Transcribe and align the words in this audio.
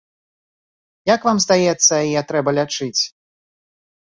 Як 1.15 1.21
вам 1.29 1.37
здаецца, 1.45 1.93
яе 2.07 2.21
трэба 2.33 2.49
лячыць? 2.61 3.01